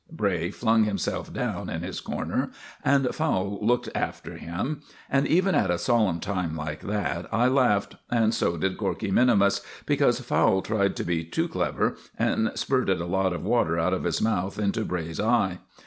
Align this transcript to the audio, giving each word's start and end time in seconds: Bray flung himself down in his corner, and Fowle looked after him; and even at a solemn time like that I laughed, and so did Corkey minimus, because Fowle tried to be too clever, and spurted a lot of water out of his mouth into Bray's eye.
Bray 0.11 0.49
flung 0.49 0.85
himself 0.85 1.31
down 1.31 1.69
in 1.69 1.83
his 1.83 1.99
corner, 2.01 2.49
and 2.83 3.13
Fowle 3.13 3.59
looked 3.61 3.87
after 3.93 4.35
him; 4.37 4.81
and 5.11 5.27
even 5.27 5.53
at 5.53 5.69
a 5.69 5.77
solemn 5.77 6.19
time 6.19 6.55
like 6.55 6.79
that 6.81 7.31
I 7.31 7.47
laughed, 7.47 7.97
and 8.09 8.33
so 8.33 8.57
did 8.57 8.79
Corkey 8.79 9.11
minimus, 9.11 9.61
because 9.85 10.19
Fowle 10.19 10.63
tried 10.63 10.95
to 10.95 11.03
be 11.03 11.23
too 11.23 11.47
clever, 11.47 11.97
and 12.17 12.49
spurted 12.55 12.99
a 12.99 13.05
lot 13.05 13.31
of 13.31 13.43
water 13.43 13.77
out 13.77 13.93
of 13.93 14.05
his 14.05 14.23
mouth 14.23 14.57
into 14.57 14.85
Bray's 14.85 15.19
eye. 15.19 15.59